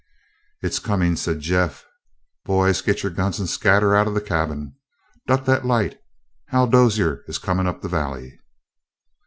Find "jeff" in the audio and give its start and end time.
1.41-1.85